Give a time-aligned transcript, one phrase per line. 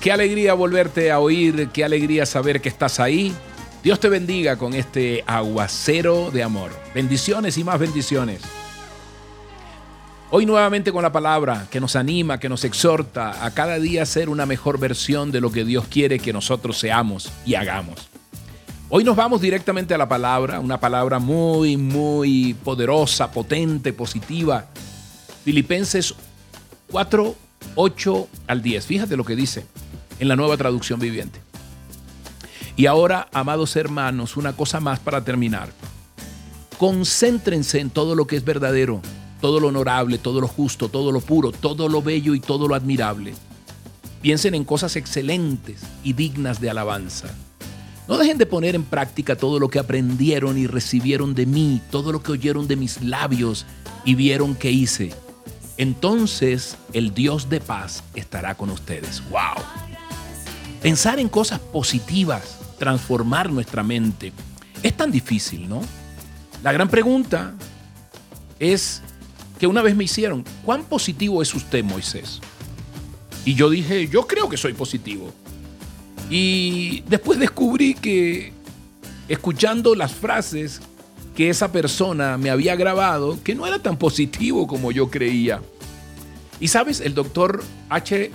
[0.00, 3.34] Qué alegría volverte a oír, qué alegría saber que estás ahí.
[3.82, 6.70] Dios te bendiga con este aguacero de amor.
[6.94, 8.40] Bendiciones y más bendiciones.
[10.30, 14.30] Hoy nuevamente con la palabra que nos anima, que nos exhorta a cada día ser
[14.30, 18.08] una mejor versión de lo que Dios quiere que nosotros seamos y hagamos.
[18.88, 24.64] Hoy nos vamos directamente a la palabra, una palabra muy, muy poderosa, potente, positiva.
[25.44, 26.14] Filipenses
[26.90, 27.34] 4,
[27.74, 28.86] 8 al 10.
[28.86, 29.66] Fíjate lo que dice
[30.20, 31.40] en la nueva traducción viviente.
[32.76, 35.70] Y ahora, amados hermanos, una cosa más para terminar.
[36.78, 39.02] Concéntrense en todo lo que es verdadero,
[39.40, 42.74] todo lo honorable, todo lo justo, todo lo puro, todo lo bello y todo lo
[42.74, 43.34] admirable.
[44.22, 47.28] Piensen en cosas excelentes y dignas de alabanza.
[48.08, 52.12] No dejen de poner en práctica todo lo que aprendieron y recibieron de mí, todo
[52.12, 53.66] lo que oyeron de mis labios
[54.04, 55.12] y vieron que hice.
[55.76, 59.22] Entonces el Dios de paz estará con ustedes.
[59.30, 59.79] ¡Wow!
[60.82, 64.32] Pensar en cosas positivas, transformar nuestra mente,
[64.82, 65.82] es tan difícil, ¿no?
[66.62, 67.54] La gran pregunta
[68.58, 69.02] es
[69.58, 72.40] que una vez me hicieron, ¿cuán positivo es usted, Moisés?
[73.44, 75.32] Y yo dije, yo creo que soy positivo.
[76.30, 78.52] Y después descubrí que,
[79.28, 80.80] escuchando las frases
[81.34, 85.60] que esa persona me había grabado, que no era tan positivo como yo creía.
[86.58, 88.30] Y sabes, el doctor H.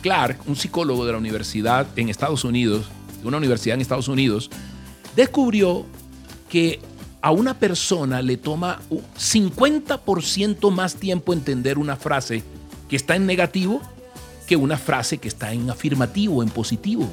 [0.00, 2.86] Clark, un psicólogo de la universidad en Estados Unidos,
[3.20, 4.50] de una universidad en Estados Unidos,
[5.14, 5.86] descubrió
[6.48, 6.80] que
[7.22, 12.42] a una persona le toma 50% más tiempo entender una frase
[12.88, 13.82] que está en negativo
[14.50, 17.08] que una frase que está en afirmativo, en positivo.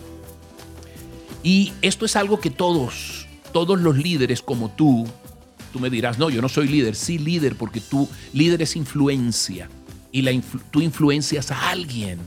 [1.44, 5.06] Y esto es algo que todos, todos los líderes como tú,
[5.72, 9.70] tú me dirás, no, yo no soy líder, sí líder, porque tú, líder es influencia
[10.12, 12.18] y tú influencias a alguien.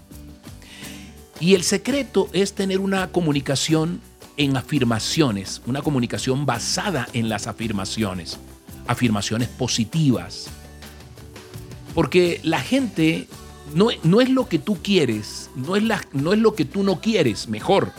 [1.41, 4.03] Y el secreto es tener una comunicación
[4.37, 8.39] en afirmaciones, una comunicación basada en las afirmaciones,
[8.87, 10.49] afirmaciones positivas.
[11.95, 13.27] Porque la gente
[13.75, 17.01] no, no es lo que tú quieres, no es, no es lo que tú no
[17.01, 17.93] quieres, mejor,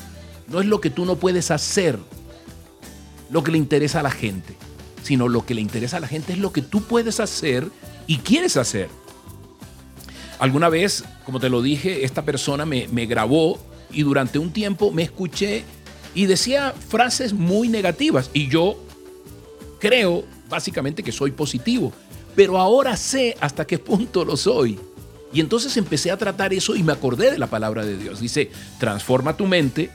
[0.48, 1.98] no es lo que tú no puedes hacer,
[3.32, 4.56] lo que le interesa a la gente,
[5.02, 7.68] sino lo que le interesa a la gente es lo que tú puedes hacer
[8.06, 8.90] y quieres hacer.
[10.42, 13.60] Alguna vez, como te lo dije, esta persona me, grabó
[13.92, 15.64] y durante un tiempo me escuché
[16.16, 18.76] y decía frases muy negativas y yo
[19.80, 21.94] creo básicamente que soy positivo,
[22.36, 24.80] pero ahora sé hasta qué punto lo soy.
[25.32, 28.20] Y entonces empecé a tratar eso y me acordé de la palabra de Dios.
[28.20, 29.92] Dice, transforma tu mente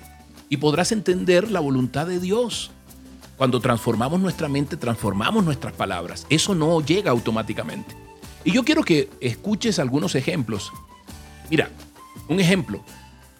[0.48, 2.70] y podrás entender la voluntad de Dios.
[3.36, 6.24] Cuando transformamos nuestra mente, transformamos nuestras palabras.
[6.30, 8.06] Eso no llega automáticamente.
[8.46, 10.72] Y yo quiero que escuches algunos ejemplos.
[11.50, 11.68] Mira,
[12.28, 12.80] un ejemplo.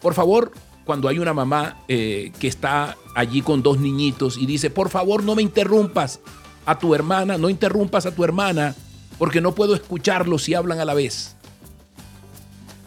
[0.01, 0.51] Por favor,
[0.83, 5.23] cuando hay una mamá eh, que está allí con dos niñitos y dice, por favor
[5.23, 6.19] no me interrumpas
[6.65, 8.75] a tu hermana, no interrumpas a tu hermana,
[9.17, 11.37] porque no puedo escucharlos si hablan a la vez.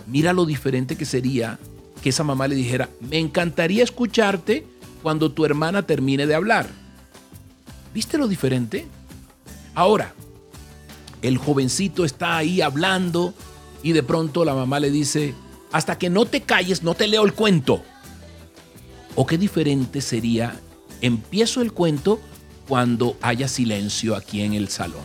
[0.06, 1.58] Mira lo diferente que sería
[2.02, 4.66] que esa mamá le dijera, me encantaría escucharte
[5.02, 6.69] cuando tu hermana termine de hablar.
[7.94, 8.87] ¿Viste lo diferente?
[9.75, 10.12] Ahora,
[11.22, 13.34] el jovencito está ahí hablando
[13.82, 15.34] y de pronto la mamá le dice,
[15.72, 17.82] hasta que no te calles, no te leo el cuento.
[19.14, 20.58] O qué diferente sería,
[21.00, 22.20] empiezo el cuento
[22.69, 25.04] cuando haya silencio aquí en el salón.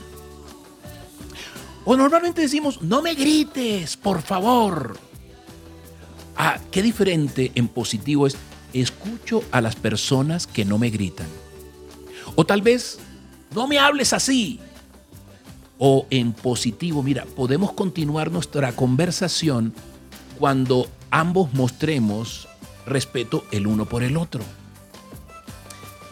[1.84, 4.98] O normalmente decimos, no me grites, por favor.
[6.36, 8.36] Ah, qué diferente en positivo es,
[8.74, 11.28] escucho a las personas que no me gritan.
[12.36, 13.00] O tal vez,
[13.54, 14.60] no me hables así,
[15.78, 19.74] o en positivo, mira, podemos continuar nuestra conversación
[20.40, 22.48] cuando ambos mostremos
[22.86, 24.44] respeto el uno por el otro.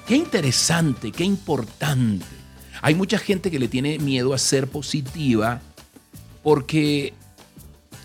[0.07, 2.25] Qué interesante, qué importante.
[2.81, 5.61] Hay mucha gente que le tiene miedo a ser positiva
[6.43, 7.13] porque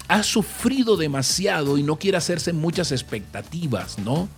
[0.06, 4.28] ha sufrido demasiado y no quiere hacerse muchas expectativas, ¿no?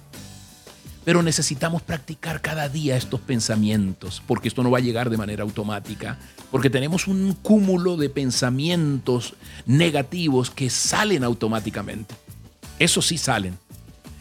[1.05, 5.43] Pero necesitamos practicar cada día estos pensamientos, porque esto no va a llegar de manera
[5.43, 6.19] automática,
[6.50, 9.35] porque tenemos un cúmulo de pensamientos
[9.67, 12.14] negativos que salen automáticamente.
[12.79, 13.58] Eso sí salen.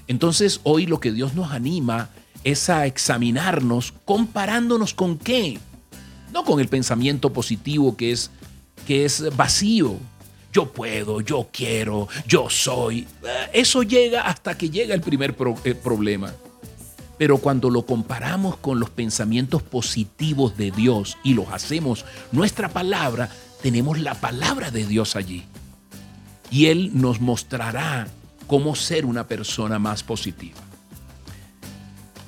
[0.08, 2.10] Entonces hoy lo que Dios nos anima
[2.44, 5.60] es a examinarnos comparándonos con qué.
[6.34, 8.32] No con el pensamiento positivo que es,
[8.88, 9.98] que es vacío.
[10.52, 13.08] Yo puedo, yo quiero, yo soy.
[13.54, 16.34] Eso llega hasta que llega el primer eh, problema.
[17.20, 23.30] Pero cuando lo comparamos con los pensamientos positivos de Dios y los hacemos nuestra palabra,
[23.62, 25.44] tenemos la palabra de Dios allí.
[26.50, 28.08] Y Él nos mostrará
[28.48, 30.58] cómo ser una persona más positiva.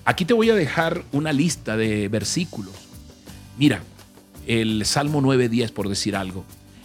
[0.04, 2.74] Aquí te voy a dejar una lista de versículos.
[3.58, 3.82] Mira,
[4.46, 6.44] el Salmo 9.10 por decir algo.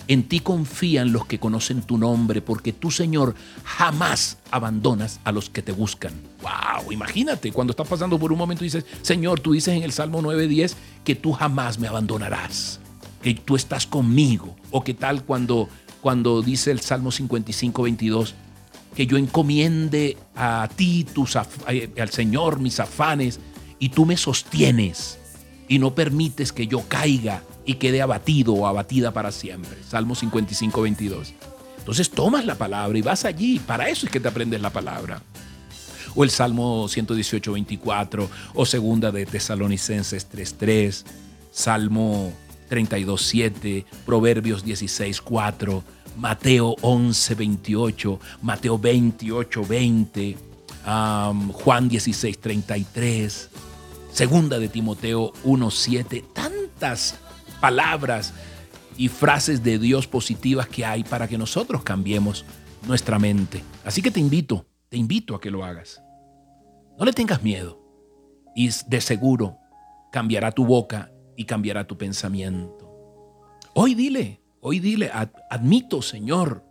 [0.09, 5.51] En ti confían los que conocen tu nombre, porque tú, Señor, jamás abandonas a los
[5.51, 6.13] que te buscan.
[6.43, 6.93] ¡Wow!
[6.93, 10.23] Imagínate, cuando estás pasando por un momento y dices, Señor, tú dices en el Salmo
[10.23, 10.75] 9.10
[11.05, 12.79] que tú jamás me abandonarás,
[13.21, 14.55] que tú estás conmigo.
[14.71, 15.69] O qué tal cuando,
[16.01, 18.35] cuando dice el Salmo 55.22,
[18.95, 21.37] que yo encomiende a ti, tus,
[21.69, 23.41] eh, al Señor, mis afanes,
[23.81, 25.19] y tú me sostienes
[25.69, 29.77] y no permites que yo caiga y quede abatido o abatida para siempre.
[29.89, 31.35] Salmo 55, 22.
[31.79, 33.59] Entonces tomas la palabra y vas allí.
[33.59, 35.23] Para eso es que te aprendes la palabra.
[36.15, 38.29] O el Salmo 118, 24.
[38.55, 41.05] O segunda de Tesalonicenses 3.3.
[41.53, 42.33] Salmo
[42.69, 43.87] 32, 7.
[44.05, 45.85] Proverbios 16, 4.
[46.17, 48.21] Mateo 11, 28.
[48.43, 50.37] Mateo 28, 20.
[51.53, 53.51] Juan 16, 33.
[54.17, 57.19] Segunda de Timoteo 1.7, tantas
[57.61, 58.33] palabras
[58.97, 62.47] y frases de Dios positivas que hay para que nosotros cambiemos
[62.87, 63.63] nuestra mente.
[63.85, 66.03] Así que te invito, te invito a que lo hagas.
[66.99, 67.79] No le tengas miedo
[68.55, 69.59] y de seguro
[70.11, 72.91] cambiará tu boca y cambiará tu pensamiento.
[73.75, 75.11] Hoy dile, hoy dile,
[75.51, 76.65] admito, Señor,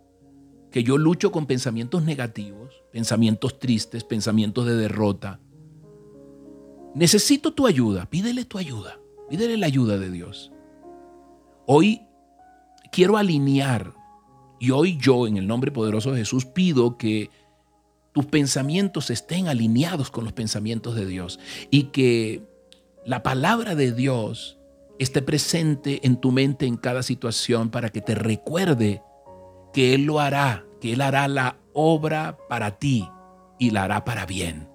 [0.72, 5.38] que yo lucho con pensamientos negativos, pensamientos tristes, pensamientos de derrota,
[6.96, 8.98] necesito tu ayuda, pídele tu ayuda,
[9.28, 10.50] pídele la ayuda de Dios.
[11.66, 12.00] Hoy
[12.90, 13.92] quiero alinear
[14.58, 17.28] y hoy yo, en el nombre poderoso de Jesús, pido que
[18.12, 21.38] tus pensamientos estén alineados con los pensamientos de Dios
[21.70, 22.42] y que
[23.04, 24.58] la palabra de Dios
[24.98, 29.02] esté presente en tu mente en cada situación para que te recuerde
[29.74, 33.06] que Él lo hará, que Él hará la obra para ti
[33.58, 34.70] y la hará para bien.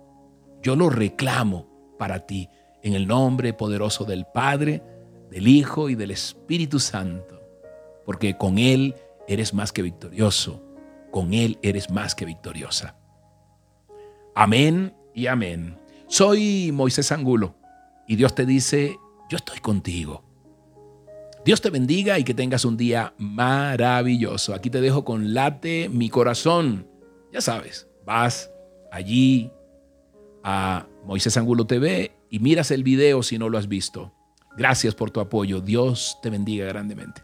[0.61, 1.70] Yo lo reclamo
[2.01, 2.49] para ti.
[2.81, 4.81] En el nombre poderoso del Padre,
[5.29, 7.39] del Hijo y del Espíritu Santo.
[8.07, 8.95] Porque con Él
[9.27, 10.63] eres más que victorioso.
[11.11, 12.95] Con Él eres más que victoriosa.
[14.33, 15.77] Amén y amén.
[16.07, 17.53] Soy Moisés Angulo
[18.07, 18.97] y Dios te dice,
[19.29, 20.23] yo estoy contigo.
[21.45, 24.55] Dios te bendiga y que tengas un día maravilloso.
[24.55, 26.87] Aquí te dejo con late mi corazón.
[27.31, 28.49] Ya sabes, vas
[28.91, 29.51] allí
[30.43, 34.13] a Moisés Angulo TV y miras el video si no lo has visto.
[34.57, 35.61] Gracias por tu apoyo.
[35.61, 37.23] Dios te bendiga grandemente.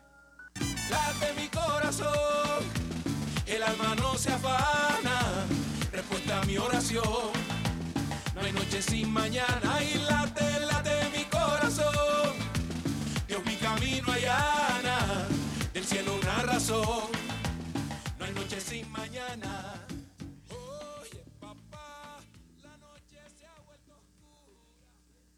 [0.89, 2.63] Late mi corazón,
[3.45, 5.45] el alma no se afana,
[5.91, 7.37] respuesta a mi oración.